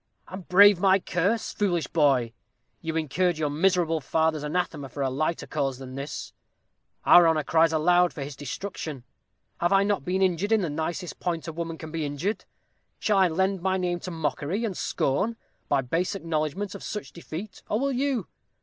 "And 0.27 0.49
brave 0.49 0.79
my 0.79 0.97
curse, 0.97 1.53
foolish 1.53 1.85
boy? 1.85 2.33
You 2.81 2.95
incurred 2.95 3.37
your 3.37 3.51
miserable 3.51 4.01
father's 4.01 4.41
anathema 4.41 4.89
for 4.89 5.03
a 5.03 5.11
lighter 5.11 5.45
cause 5.45 5.77
than 5.77 5.93
this. 5.93 6.33
Our 7.05 7.27
honor 7.27 7.43
cries 7.43 7.71
aloud 7.71 8.11
for 8.11 8.23
his 8.23 8.35
destruction. 8.35 9.03
Have 9.59 9.71
I 9.71 9.83
not 9.83 10.03
been 10.03 10.23
injured 10.23 10.51
in 10.53 10.61
the 10.61 10.71
nicest 10.71 11.19
point 11.19 11.47
a 11.47 11.53
woman 11.53 11.77
can 11.77 11.91
be 11.91 12.03
injured? 12.03 12.45
Shall 12.97 13.19
I 13.19 13.27
lend 13.27 13.61
my 13.61 13.77
name 13.77 13.99
to 13.99 14.09
mockery 14.09 14.65
and 14.65 14.75
scorn, 14.75 15.35
by 15.69 15.81
base 15.81 16.15
acknowledgment 16.15 16.73
of 16.73 16.81
such 16.81 17.11
deceit, 17.13 17.61
or 17.69 17.79
will 17.79 17.91
you? 17.93 18.25